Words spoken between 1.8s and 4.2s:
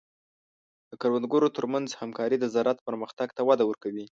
همکاري د زراعت پرمختګ ته وده ورکوي.